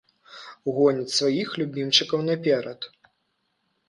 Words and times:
Гоняць 0.77 1.17
сваіх 1.17 1.49
любімчыкаў 1.63 2.23
наперад. 2.31 2.89